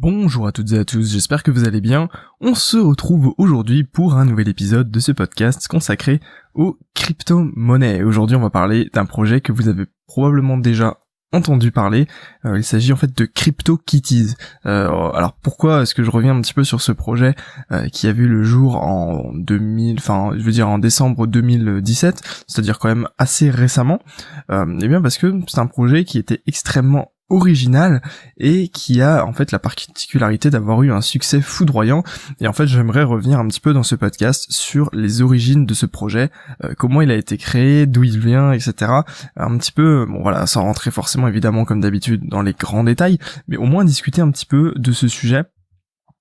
[0.00, 2.08] Bonjour à toutes et à tous, j'espère que vous allez bien.
[2.40, 6.20] On se retrouve aujourd'hui pour un nouvel épisode de ce podcast consacré
[6.54, 8.04] aux crypto-monnaies.
[8.04, 10.98] Aujourd'hui on va parler d'un projet que vous avez probablement déjà
[11.32, 12.06] entendu parler.
[12.44, 14.36] Euh, il s'agit en fait de CryptoKitties.
[14.66, 17.34] Euh, alors pourquoi est-ce que je reviens un petit peu sur ce projet
[17.72, 22.44] euh, qui a vu le jour en 2000, enfin je veux dire en décembre 2017,
[22.46, 23.98] c'est-à-dire quand même assez récemment
[24.48, 28.02] Eh bien parce que c'est un projet qui était extrêmement original
[28.38, 32.02] et qui a en fait la particularité d'avoir eu un succès foudroyant.
[32.40, 35.74] Et en fait j'aimerais revenir un petit peu dans ce podcast sur les origines de
[35.74, 36.30] ce projet
[36.64, 38.92] euh, comment il a été créé d'où il vient etc
[39.36, 43.18] un petit peu bon voilà sans rentrer forcément évidemment comme d'habitude dans les grands détails
[43.48, 45.44] mais au moins discuter un petit peu de ce sujet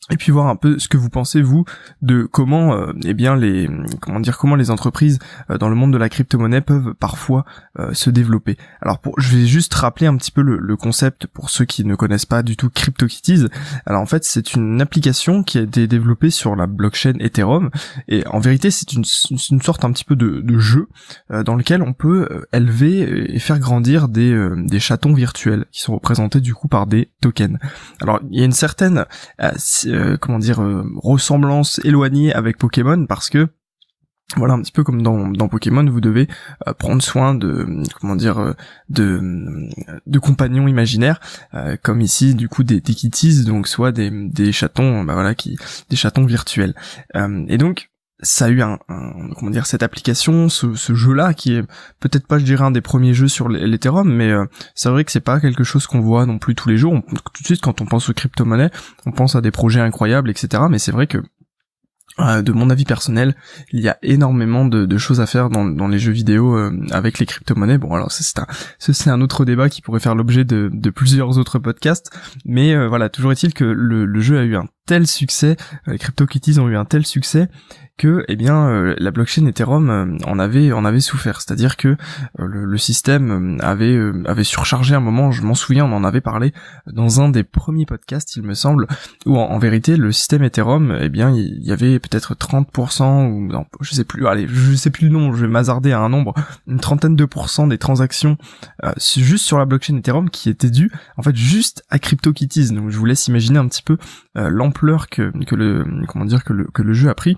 [0.09, 1.65] et puis voir un peu ce que vous pensez vous
[2.01, 3.69] de comment euh, eh bien les
[3.99, 7.45] comment dire comment les entreprises euh, dans le monde de la crypto-monnaie peuvent parfois
[7.79, 8.57] euh, se développer.
[8.81, 11.95] Alors pour je vais juste rappeler un petit peu le, concept pour ceux qui ne
[11.95, 13.47] connaissent pas du tout CryptoKitties.
[13.87, 17.71] Alors en fait, c'est une application qui a été développée sur la blockchain Ethereum
[18.07, 20.87] et en vérité, c'est une, une sorte un petit peu de, de jeu
[21.29, 26.41] dans lequel on peut élever et faire grandir des des chatons virtuels qui sont représentés
[26.41, 27.57] du coup par des tokens.
[28.01, 29.05] Alors, il y a une certaine
[29.87, 33.47] euh, comment dire euh, ressemblance éloignée avec Pokémon parce que
[34.35, 36.27] voilà un petit peu comme dans, dans Pokémon vous devez
[36.67, 38.55] euh, prendre soin de comment dire
[38.89, 41.21] de compagnons imaginaires
[41.81, 45.57] comme ici du coup des, des kitties donc soit des, des chatons bah voilà qui
[45.89, 46.75] des chatons virtuels.
[47.47, 47.89] Et donc
[48.21, 48.79] ça a eu un,
[49.37, 51.61] comment dire cette application, ce, ce jeu-là qui est
[51.99, 55.11] peut-être pas je dirais un des premiers jeux sur l'Ethereum, mais euh, c'est vrai que
[55.11, 56.99] c'est pas quelque chose qu'on voit non plus tous les jours.
[57.33, 58.71] tout de suite quand on pense aux crypto-monnaies,
[59.05, 60.63] on pense à des projets incroyables, etc.
[60.69, 61.19] Mais c'est vrai que
[62.19, 63.35] euh, de mon avis personnel,
[63.71, 67.27] il y a énormément de, choses à faire dans, les jeux vidéo euh, avec les
[67.27, 67.77] crypto-monnaies.
[67.77, 72.09] Bon, alors c'est un, un autre débat qui pourrait faire l'objet de, plusieurs autres podcasts,
[72.45, 76.67] mais voilà, toujours est-il que le, jeu a eu un tel succès, les CryptoKitties ont
[76.67, 77.49] eu un tel succès
[77.97, 81.89] que eh bien euh, la blockchain Ethereum euh, en avait en avait souffert, c'est-à-dire que
[81.89, 81.95] euh,
[82.45, 86.53] le, système avait avait surchargé un moment, je m'en souviens, on en avait parlé
[86.85, 88.87] dans un des premiers podcasts, il me semble,
[89.25, 93.95] où en, vérité le système Ethereum, eh bien il y avait peut-être 30% ou je
[93.95, 96.35] sais plus, allez, je sais plus le nom, je vais m'hazarder à un nombre,
[96.67, 98.37] une trentaine de pourcents des transactions
[99.17, 102.71] juste sur la blockchain Ethereum qui étaient dues en fait juste à CryptoKitties.
[102.73, 103.97] Donc je vous laisse imaginer un petit peu
[104.35, 104.76] l'ampleur
[105.09, 107.37] que que le comment dire que le que le jeu a pris.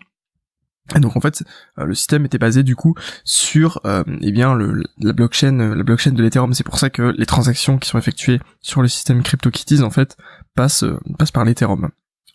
[0.96, 1.44] Et donc en fait,
[1.78, 5.76] euh, le système était basé du coup sur euh, eh bien le, la blockchain, euh,
[5.76, 6.54] la blockchain de l'Ethereum.
[6.54, 10.18] C'est pour ça que les transactions qui sont effectuées sur le système CryptoKitties en fait
[10.56, 10.86] passent
[11.18, 11.90] passent par l'Ethereum.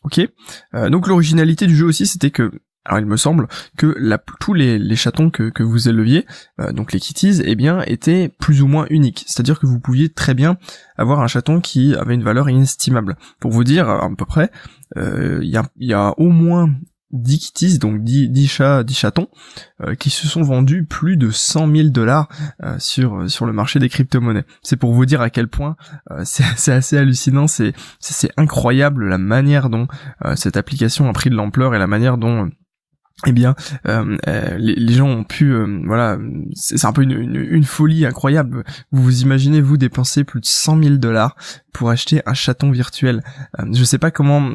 [0.04, 0.20] Ok?
[0.90, 2.52] donc l'originalité du jeu aussi, c'était que
[2.84, 6.26] alors il me semble que la, tous les, les chatons que, que vous éleviez,
[6.72, 9.24] donc les kitties, eh bien étaient plus ou moins uniques.
[9.26, 10.58] C'est-à-dire que vous pouviez très bien
[10.96, 13.16] avoir un chaton qui avait une valeur inestimable.
[13.40, 14.50] Pour vous dire à peu près,
[14.96, 16.68] il y, a, y a au moins
[17.14, 19.28] 10 kitties, donc 10, chats, 10 chatons,
[19.82, 22.28] euh, qui se sont vendus plus de 100 000 dollars
[22.62, 24.44] euh, sur euh, sur le marché des crypto-monnaies.
[24.62, 25.76] C'est pour vous dire à quel point
[26.24, 27.72] c'est assez hallucinant, c'est
[28.36, 29.86] incroyable la manière dont
[30.34, 32.50] cette application a pris de l'ampleur et la manière dont
[33.26, 33.54] eh bien,
[33.86, 36.18] euh, euh, les, gens ont pu, euh, voilà,
[36.54, 38.64] c'est un peu une, folie incroyable.
[38.90, 41.36] Vous vous imaginez vous dépenser plus de 100 000 dollars
[41.72, 43.22] pour acheter un chaton virtuel.
[43.72, 44.50] je sais pas comment,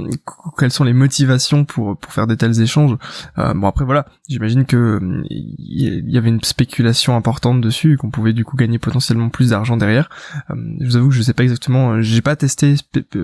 [0.57, 2.95] quelles sont les motivations pour pour faire de tels échanges.
[3.35, 4.99] bon après voilà, j'imagine que
[5.29, 9.75] il y avait une spéculation importante dessus, qu'on pouvait du coup gagner potentiellement plus d'argent
[9.75, 10.09] derrière.
[10.49, 12.75] je vous avoue que je sais pas exactement, j'ai pas testé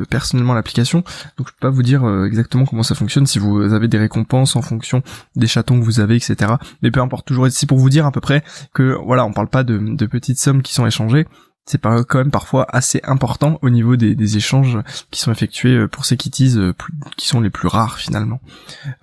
[0.10, 1.04] personnellement l'application,
[1.38, 3.26] donc je peux pas vous dire exactement comment ça fonctionne.
[3.26, 5.04] Si vous avez des récompenses en fonction
[5.36, 6.54] des chatons que vous avez, etc.
[6.82, 9.50] Mais peu importe, toujours ici pour vous dire à peu près que voilà, on parle
[9.50, 11.26] pas de, petites sommes qui sont échangées,
[11.66, 14.78] c'est quand même parfois assez important au niveau des, échanges
[15.10, 16.74] qui sont effectués euh, pour ces kitties euh,
[17.18, 18.40] qui sont les plus rares finalement.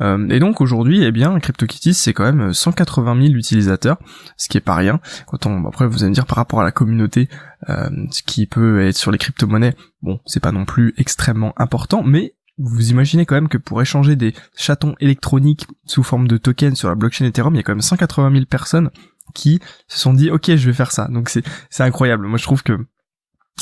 [0.00, 3.98] Euh, et donc aujourd'hui, eh bien, CryptoKitties c'est quand même 180 000 utilisateurs,
[4.36, 5.00] ce qui est pas rien.
[5.26, 7.28] Quand on, après vous allez me dire par rapport à la communauté,
[7.68, 12.34] ce qui peut être sur les crypto-monnaies, bon, c'est pas non plus extrêmement important, mais
[12.62, 16.88] vous imaginez quand même que pour échanger des chatons électroniques sous forme de tokens sur
[16.88, 18.90] la blockchain Ethereum, il y a quand même 180 000 personnes
[19.34, 21.08] qui se sont dit ok je vais faire ça.
[21.08, 22.26] Donc c'est c'est incroyable.
[22.26, 22.78] Moi je trouve que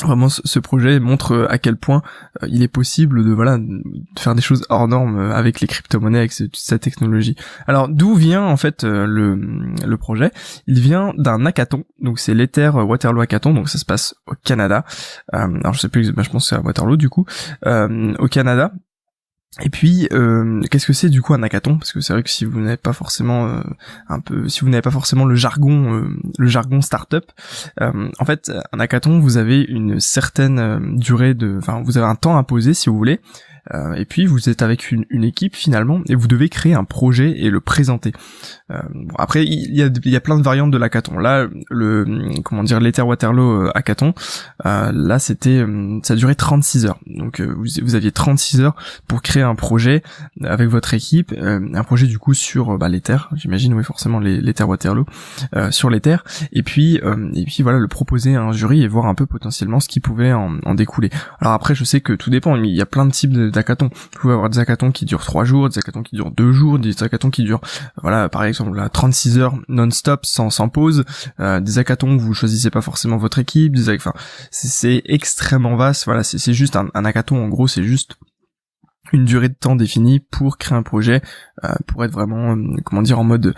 [0.03, 2.01] vraiment ce projet montre euh, à quel point
[2.41, 3.83] euh, il est possible de voilà de
[4.17, 7.35] faire des choses hors normes euh, avec les crypto-monnaies avec toute cette technologie.
[7.67, 10.31] Alors d'où vient en fait le, le projet?
[10.67, 14.85] Il vient d'un hackathon, donc c'est l'Ether Waterloo Hackathon, donc ça se passe au Canada.
[15.31, 17.25] alors je sais plus, bah, je pense que c'est à Waterloo du coup,
[17.65, 18.73] au Canada.
[19.59, 21.77] Et puis, euh, qu'est-ce que c'est du coup un hackathon?
[21.77, 23.61] Parce que c'est vrai que si vous n'avez pas forcément euh,
[24.07, 26.07] un peu, si vous n'avez pas forcément le jargon, euh,
[26.37, 27.29] le jargon startup,
[27.79, 32.37] en fait, un hackathon, vous avez une certaine durée de, enfin, vous avez un temps
[32.37, 33.19] imposé si vous voulez,
[33.95, 37.49] et puis vous êtes avec une, équipe finalement et vous devez créer un projet et
[37.49, 38.11] le présenter.
[38.71, 38.81] Euh,
[39.17, 41.17] après il y a, y a plein de variantes de l'hackathon.
[41.17, 42.05] Là le
[42.43, 44.13] comment dire l'Ether Waterloo euh, hackathon,
[44.65, 45.65] euh, là c'était
[46.03, 46.99] ça durait 36 heures.
[47.07, 48.75] Donc vous, vous, aviez 36 heures
[49.07, 50.03] pour créer un projet
[50.43, 55.05] avec votre équipe, un projet du coup sur bah, l'Ether, j'imagine oui forcément l'Ether Waterloo
[55.69, 56.17] sur l'Ether
[56.53, 59.79] et puis et puis voilà le proposer à un jury et voir un peu potentiellement
[59.79, 61.09] ce qui pouvait en, découler.
[61.39, 63.89] Alors après je sais que tout dépend, il y a plein de types d'hackathons.
[63.93, 66.79] Vous pouvez avoir des hackathons qui durent 3 jours, des hackathons qui durent 2 jours,
[66.79, 67.61] des hackathons qui durent,
[68.01, 71.05] voilà, par exemple, là, 36 heures non-stop, sans, sans pause,
[71.39, 74.13] euh, des hackathons où vous choisissez pas forcément votre équipe, des, enfin,
[74.51, 78.17] c'est extrêmement vaste, voilà, c'est juste un, un hackathon, en gros, c'est juste
[79.13, 81.21] une durée de temps définie pour créer un projet,
[81.65, 83.53] euh, pour être vraiment, euh, comment dire, en mode,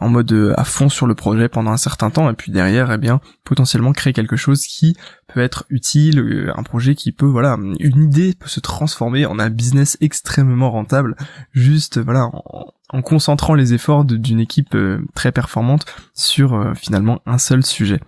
[0.00, 2.98] en mode à fond sur le projet pendant un certain temps, et puis derrière, eh
[2.98, 4.96] bien, potentiellement créer quelque chose qui
[5.32, 9.48] peut être utile, un projet qui peut, voilà, une idée peut se transformer en un
[9.48, 11.16] business extrêmement rentable,
[11.52, 15.84] juste, voilà, en, en concentrant les efforts d'une équipe euh, très performante
[16.14, 18.00] sur euh, finalement un seul sujet.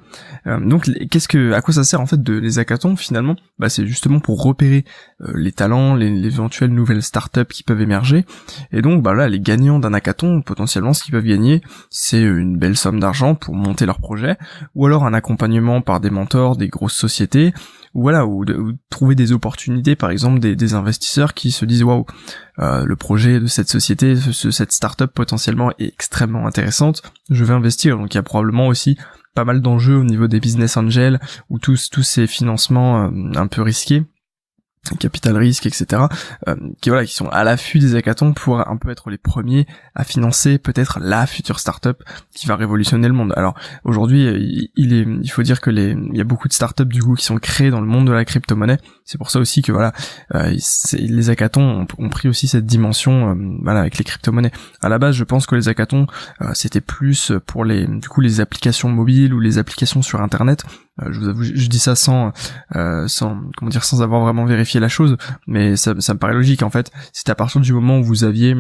[0.47, 3.37] Euh, donc qu'est-ce que à quoi ça sert en fait de les hackathons finalement?
[3.59, 4.85] Bah c'est justement pour repérer
[5.35, 8.25] les talents, les, les, éventuelles nouvelles startups qui peuvent émerger.
[8.73, 12.59] Et donc bah là les gagnants d'un hackathon potentiellement ce qu'ils peuvent gagner c'est une
[12.59, 14.37] belle somme d'argent pour monter leur projet
[14.75, 17.53] ou alors un accompagnement par des mentors, des grosses sociétés
[17.95, 18.45] ou voilà ou,
[18.91, 22.07] trouver des opportunités par exemple des, des investisseurs qui se disent waouh
[22.59, 27.55] euh, le projet de cette société ce, cette startup potentiellement est extrêmement intéressante je vais
[27.55, 27.99] investir.
[27.99, 28.99] Donc il y a probablement aussi
[29.35, 33.47] pas mal d'enjeux au niveau des business angels ou tous tous ces financements euh, un
[33.47, 34.05] peu risqués
[34.99, 36.03] capital risque, etc.,
[36.49, 39.67] euh, qui voilà, qui sont à l'affût des hackathons pour un peu être les premiers
[39.95, 42.03] à financer peut-être la future startup
[42.35, 43.33] qui va révolutionner le monde.
[43.37, 46.85] Alors aujourd'hui, il est, il faut dire que les, il y a beaucoup de startups
[46.85, 48.79] du coup qui sont créées dans le monde de la crypto-monnaie.
[49.05, 49.93] C'est pour ça aussi que voilà,
[50.35, 50.55] euh,
[50.93, 54.53] les hackathons ont, pris aussi cette dimension, euh, voilà, avec les crypto-monnaies.
[54.81, 56.07] À la base, je pense que les hackathons
[56.55, 60.65] c'était plus pour les, du coup, les applications mobiles ou les applications sur Internet.
[60.99, 62.33] Je vous avoue, je dis ça sans,
[63.07, 65.17] sans, comment dire, sans avoir vraiment vérifié la chose,
[65.47, 66.91] mais ça, me paraît logique en fait.
[67.13, 68.55] C'est à partir du moment où vous aviez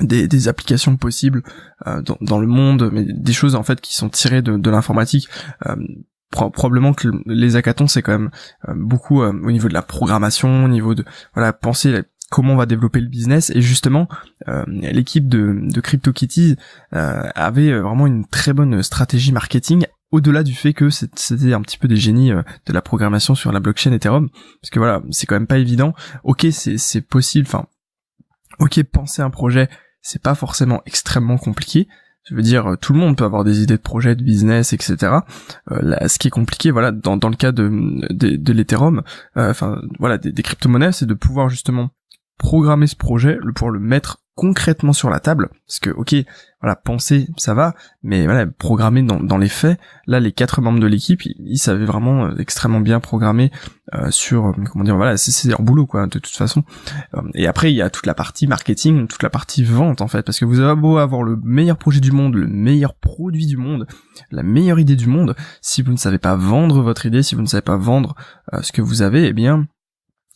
[0.00, 1.42] des, applications possibles
[1.86, 5.28] euh, dans, le monde, mais des choses en fait qui sont tirées de, l'informatique.
[5.66, 5.76] Euh,
[6.30, 8.30] probablement que les hackathons c'est quand même
[8.68, 12.66] euh, beaucoup au niveau de la programmation, au niveau de voilà penser comment on va
[12.66, 14.08] développer le business et justement
[14.66, 16.56] l'équipe de, de CryptoKitties
[16.90, 21.88] avait vraiment une très bonne stratégie marketing au-delà du fait que c'était un petit peu
[21.88, 24.28] des génies euh, de la programmation sur la blockchain Ethereum,
[24.60, 25.92] parce que voilà, c'est quand même pas évident.
[26.22, 27.66] Ok, c'est possible, enfin,
[28.60, 29.68] ok, penser un projet,
[30.02, 31.88] c'est pas forcément extrêmement compliqué.
[32.28, 35.18] Je veux dire, tout le monde peut avoir des idées de projet, de business, etc.
[35.72, 37.68] Euh, ce qui est compliqué, voilà, dans, le cas de,
[38.10, 39.02] de, l'Ethereum,
[39.36, 41.90] euh, enfin, voilà, des, des crypto-monnaies, c'est de pouvoir justement
[42.38, 46.14] programmer ce projet, le pouvoir le mettre concrètement sur la table, parce que ok,
[46.60, 50.80] voilà, penser ça va, mais voilà, programmer dans, dans les faits, là les quatre membres
[50.80, 53.52] de l'équipe, ils, savaient vraiment euh, extrêmement bien programmer
[53.94, 56.64] euh, sur, euh, comment dire, voilà, c'est leur boulot quoi, de toute façon.
[57.34, 60.22] et après il y a toute la partie marketing, toute la partie vente en fait,
[60.22, 63.56] parce que vous avez beau avoir le meilleur projet du monde, le meilleur produit du
[63.56, 63.86] monde,
[64.32, 67.42] la meilleure idée du monde, si vous ne savez pas vendre votre idée, si vous
[67.42, 68.16] ne savez pas vendre
[68.62, 69.68] ce que vous avez, eh bien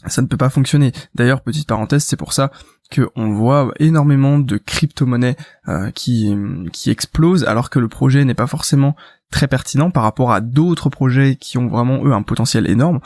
[0.06, 0.92] ça ne peut pas fonctionner.
[1.14, 2.52] D'ailleurs, petite parenthèse, c'est pour ça
[2.94, 5.36] qu'on voit énormément de crypto-monnaies
[5.68, 6.34] euh, qui,
[6.72, 8.96] qui explosent alors que le projet n'est pas forcément
[9.30, 13.00] très pertinent par rapport à d'autres projets qui ont vraiment eux un potentiel énorme.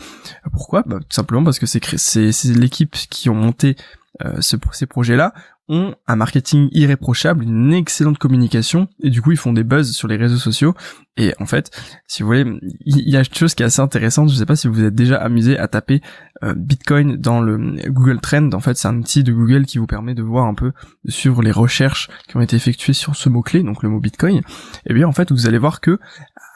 [0.53, 0.83] Pourquoi?
[0.87, 3.77] Bah, Tout simplement parce que c'est l'équipe qui ont monté
[4.41, 5.35] ce, ces projets-là
[5.69, 10.09] ont un marketing irréprochable, une excellente communication, et du coup ils font des buzz sur
[10.09, 10.75] les réseaux sociaux.
[11.17, 11.71] Et en fait,
[12.07, 12.45] si vous voulez,
[12.85, 14.95] il y a une chose qui est assez intéressante, je sais pas si vous êtes
[14.95, 16.01] déjà amusé à taper
[16.43, 19.87] euh, Bitcoin dans le Google Trend, en fait c'est un outil de Google qui vous
[19.87, 20.73] permet de voir un peu,
[21.05, 24.43] de suivre les recherches qui ont été effectuées sur ce mot-clé, donc le mot Bitcoin.
[24.87, 25.99] Et bien en fait vous allez voir que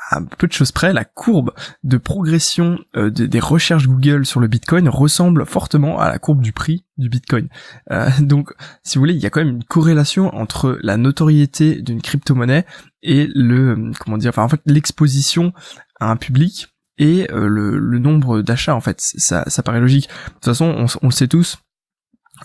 [0.08, 4.46] à peu de choses près, la courbe de progression euh, des recherches Google sur le
[4.46, 7.48] Bitcoin ressemble fortement à la courbe du prix du Bitcoin.
[7.90, 8.52] Euh, donc,
[8.84, 12.66] si vous voulez, il y a quand même une corrélation entre la notoriété d'une crypto-monnaie
[13.02, 15.52] et le, comment dire, enfin en fait l'exposition
[16.00, 18.74] à un public et euh, le, nombre d'achats.
[18.74, 20.08] En fait, ça, ça paraît logique.
[20.08, 21.58] De toute façon, on, on le sait tous.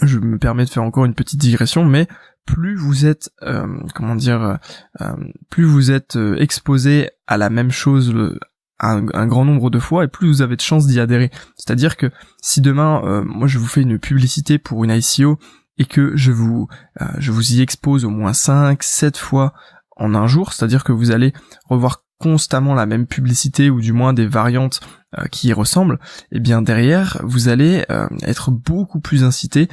[0.02, 2.08] Je me permets de faire encore une petite digression, mais
[2.46, 4.56] plus vous êtes euh, comment dire euh,
[5.02, 5.16] euh,
[5.50, 8.14] plus vous êtes exposé à la même chose
[8.80, 11.30] un, grand nombre de fois et plus vous avez de chances d'y adhérer.
[11.56, 12.10] C'est-à-dire que
[12.42, 15.38] si demain moi je vous fais une publicité pour une ICO
[15.78, 16.68] et que je vous
[17.20, 19.54] je vous y expose au moins 5 7 fois
[19.98, 21.32] en un jour, c'est-à-dire que vous allez
[21.70, 24.80] revoir constamment la même publicité ou du moins des variantes
[25.32, 26.00] qui y ressemble,
[26.32, 27.86] eh bien derrière vous allez
[28.22, 29.68] être beaucoup plus incité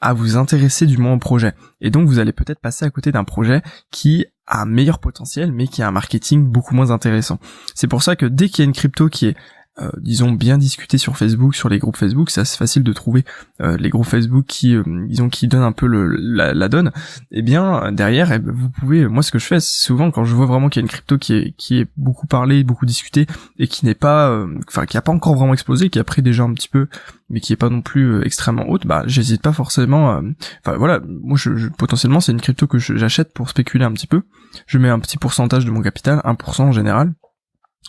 [0.00, 1.54] à vous intéresser du moins au projet.
[1.80, 5.50] Et donc vous allez peut-être passer à côté d'un projet qui a un meilleur potentiel
[5.52, 7.38] mais qui a un marketing beaucoup moins intéressant.
[7.74, 9.36] C'est pour ça que dès qu'il y a une crypto qui est
[9.80, 13.24] euh, disons bien discuter sur Facebook, sur les groupes Facebook, c'est assez facile de trouver
[13.60, 16.92] euh, les groupes Facebook qui, euh, disons, qui donnent un peu la, donne.
[17.32, 20.34] Eh bien derrière, eh ben, vous pouvez, moi ce que je fais souvent quand je
[20.34, 23.26] vois vraiment qu'il y a une crypto qui est beaucoup parlé, beaucoup discuté
[23.58, 26.44] et qui n'est pas, enfin qui a pas encore vraiment explosé, qui a pris déjà
[26.44, 26.86] un petit peu,
[27.28, 30.20] mais qui est pas non plus extrêmement haute, bah j'hésite pas forcément.
[30.64, 34.22] Enfin voilà, moi je, potentiellement c'est une crypto que j'achète pour spéculer un petit peu.
[34.66, 37.12] Je mets un petit pourcentage de mon capital, 1% en général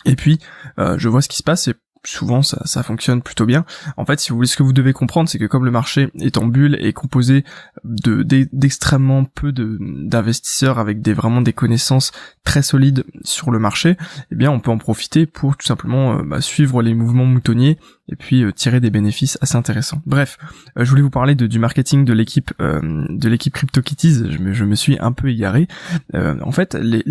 [0.06, 0.38] et puis,
[0.78, 3.64] euh, je vois ce qui se passe et souvent ça, fonctionne plutôt bien.
[3.96, 6.08] En fait, si vous voulez, ce que vous devez comprendre, c'est que comme le marché
[6.20, 7.44] est en bulle et composé
[7.84, 12.12] de d'extrêmement peu d'investisseurs avec des vraiment des connaissances
[12.44, 13.96] très solides sur le marché,
[14.30, 17.78] eh bien, on peut en profiter pour tout simplement euh, bah, suivre les mouvements moutonniers
[18.08, 20.02] et puis euh, tirer des bénéfices assez intéressants.
[20.06, 20.38] Bref,
[20.78, 24.30] euh, je voulais vous parler de, du marketing de l'équipe de l'équipe CryptoKitties.
[24.30, 25.68] Je me, je me suis un peu égaré.
[26.14, 27.06] en fait, l'équipe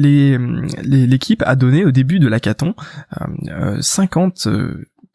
[0.83, 2.75] les, l'équipe a donné au début de l'hackathon
[3.79, 4.47] 50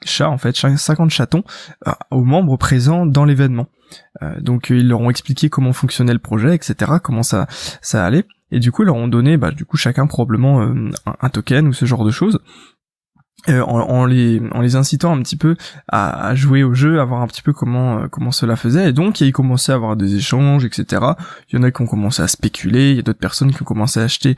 [0.04, 1.44] chats en fait, 50 chatons
[1.86, 3.66] euh, aux membres présents dans l'événement.
[4.22, 7.46] Euh, donc ils leur ont expliqué comment fonctionnait le projet, etc., comment ça
[7.82, 10.90] ça allait, et du coup ils leur ont donné, bah, du coup chacun probablement euh,
[11.20, 12.40] un, token ou ce genre de choses.
[13.48, 15.56] Euh, en, les en les incitant un petit peu
[15.88, 18.90] à, jouer au jeu, à voir un petit peu comment euh, comment cela faisait.
[18.90, 21.02] Et donc ils commençaient à avoir des échanges, etc.
[21.48, 23.62] Il y en a qui ont commencé à spéculer, il y a d'autres personnes qui
[23.62, 24.36] ont commencé à acheter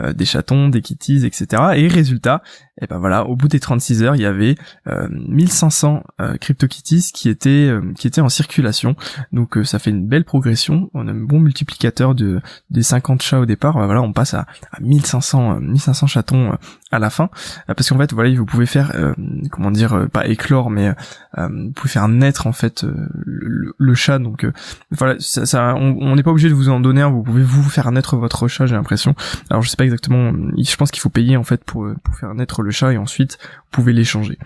[0.00, 1.62] euh, des chatons, des kitties, etc.
[1.76, 2.42] Et résultat,
[2.78, 4.56] et eh ben voilà, au bout des 36 heures, il y avait
[4.86, 6.02] 1500
[6.40, 8.96] crypto kitties qui étaient qui étaient en circulation.
[9.32, 10.90] Donc ça fait une belle progression.
[10.94, 12.40] On a un bon multiplicateur de
[12.70, 13.74] des 50 chats au départ.
[13.74, 16.52] Ben, voilà, on passe à, à 1500 1500 chatons
[16.90, 17.30] à la fin,
[17.66, 19.14] parce qu'en fait voilà, vous pouvez faire euh,
[19.52, 20.92] comment dire euh, pas éclore mais
[21.38, 22.84] euh, vous pouvez faire naître en fait
[23.24, 24.18] le, chat.
[24.18, 24.46] Donc
[24.90, 27.62] voilà ça, ça on n'est pas obligé de vous en donner un vous pouvez vous
[27.62, 29.14] faire naître votre chat j'ai l'impression.
[29.48, 32.34] Alors je sais pas exactement je pense qu'il faut payer en fait pour pour faire
[32.34, 34.38] naître le chat et ensuite vous pouvez l'échanger.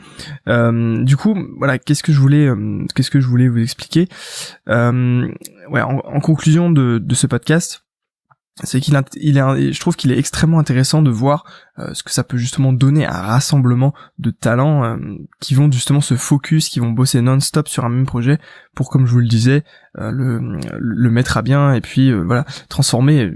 [0.46, 2.50] Du coup voilà qu'est-ce que je voulais
[2.94, 4.08] qu'est-ce que je voulais vous expliquer?
[4.66, 7.85] Ouais en, en conclusion de, de ce podcast
[8.64, 11.44] c'est qu'il il est, je trouve qu'il est extrêmement intéressant de voir
[11.78, 14.96] euh, ce que ça peut justement donner un rassemblement de talents euh,
[15.40, 18.38] qui vont justement se focus, qui vont bosser non-stop sur un même projet
[18.74, 19.62] pour, comme je vous le disais,
[19.98, 23.30] euh, le, le mettre à bien et puis voilà transformer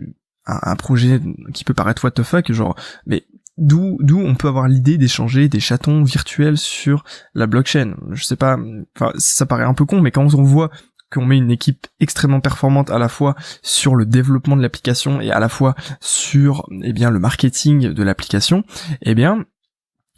[0.47, 1.21] un, projet
[1.53, 2.75] qui peut paraître what the fuck, genre,
[3.07, 3.27] mais
[3.59, 7.95] d'où d'où on peut avoir l'idée d'échanger des chatons virtuels sur la blockchain.
[8.12, 8.59] Je sais pas,
[8.97, 10.71] enfin ça paraît un peu con, mais quand on voit
[11.11, 15.31] qu'on met une équipe extrêmement performante à la fois sur le développement de l'application et
[15.31, 18.64] à la fois sur eh bien le marketing de l'application,
[19.02, 19.45] eh bien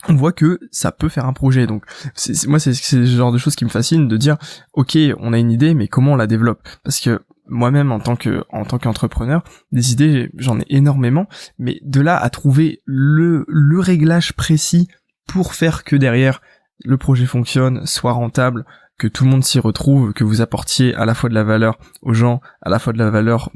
[0.09, 1.67] on voit que ça peut faire un projet.
[1.67, 1.85] Donc
[2.15, 4.37] c'est, moi c'est ce genre de choses qui me fascine de dire
[4.73, 6.69] ok on a une idée mais comment on la développe?
[6.85, 11.27] Parce que moi-même en tant que en tant qu'entrepreneur, des idées j'en ai énormément,
[11.59, 14.89] mais de là à trouver le le réglage précis
[15.27, 16.41] pour faire que derrière
[16.85, 18.65] le projet fonctionne, soit rentable,
[19.03, 21.77] que tout le monde s'y retrouve, que vous apportiez à la fois de la valeur
[22.03, 23.51] aux gens, à la fois de la valeur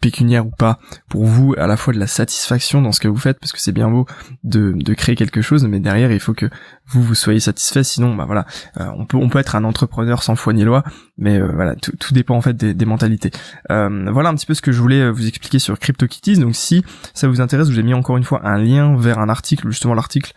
[0.00, 0.78] pécuniaire ou pas
[1.10, 3.60] pour vous, à la fois de la satisfaction dans ce que vous faites, parce que
[3.60, 4.06] c'est bien beau
[4.44, 6.48] de, de créer quelque chose, mais derrière il faut que
[6.90, 8.46] vous vous soyez satisfait, sinon bah voilà,
[8.80, 10.84] euh, on peut on peut être un entrepreneur sans foi ni loi,
[11.18, 13.30] mais euh, voilà tout, tout, dépend en fait des, des mentalités.
[13.70, 16.38] Euh, voilà un petit peu ce que je voulais vous expliquer sur CryptoKitties.
[16.38, 19.18] Donc si ça vous intéresse, je vous ai mis encore une fois un lien vers
[19.18, 20.32] un article, justement l'article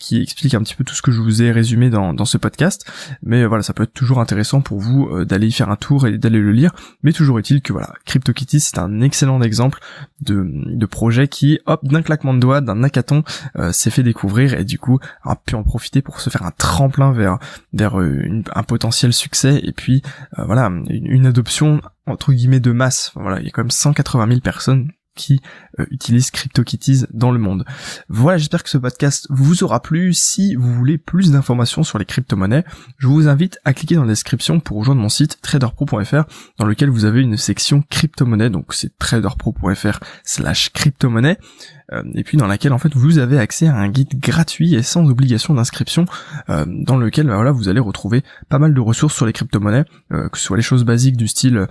[0.00, 2.38] qui explique un petit peu tout ce que je vous ai résumé dans, dans ce
[2.38, 2.90] podcast.
[3.22, 6.18] Mais voilà, ça peut être toujours intéressant pour vous d'aller y faire un tour et
[6.18, 6.72] d'aller le lire.
[7.02, 9.80] Mais toujours est-il que voilà, CryptoKitties c'est un excellent exemple
[10.22, 13.22] de, de projet qui, hop, d'un claquement de doigts, d'un hackathon,
[13.70, 17.12] s'est fait découvrir et du coup a pu en profiter pour se faire un tremplin
[17.12, 17.38] vers
[17.74, 20.00] vers euh, un potentiel succès et puis
[20.38, 23.12] euh, voilà une, adoption entre guillemets de masse.
[23.14, 25.42] Voilà, il y a quand même 180 000 personnes qui
[25.78, 27.66] euh, utilisent CryptoKitties dans le monde.
[28.08, 30.14] Voilà, j'espère que ce podcast vous aura plu.
[30.14, 32.64] Si vous voulez plus d'informations sur les crypto-monnaies,
[32.96, 36.24] je vous invite à cliquer dans la description pour rejoindre mon site traderpro.fr
[36.58, 41.38] dans lequel vous avez une section crypto-monnaie, donc c'est traderpro.fr slash crypto-monnaie.
[41.92, 44.82] Euh, et puis dans laquelle en fait vous avez accès à un guide gratuit et
[44.82, 46.04] sans obligation d'inscription
[46.50, 49.84] euh, dans lequel bah, voilà vous allez retrouver pas mal de ressources sur les crypto-monnaies,
[50.12, 51.66] euh, que ce soit les choses basiques du style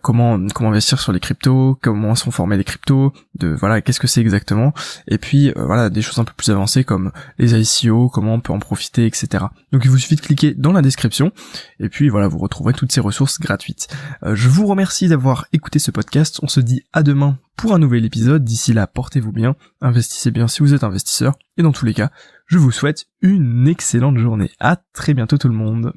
[0.00, 4.06] comment comment investir sur les cryptos, comment sont formés les cryptos, de voilà qu'est-ce que
[4.06, 4.72] c'est exactement,
[5.06, 8.52] et puis voilà des choses un peu plus avancées comme les ICO, comment on peut
[8.52, 9.44] en profiter, etc.
[9.72, 11.32] Donc il vous suffit de cliquer dans la description
[11.78, 13.88] et puis voilà vous retrouverez toutes ces ressources gratuites.
[14.24, 16.40] je vous remercie d'avoir écouté ce podcast.
[16.42, 18.44] On se dit à demain pour un nouvel épisode.
[18.44, 22.10] D'ici là, portez-vous bien, investissez bien si vous êtes investisseur, et dans tous les cas,
[22.46, 24.50] Je vous souhaite une excellente journée.
[24.60, 25.94] À très bientôt tout le monde.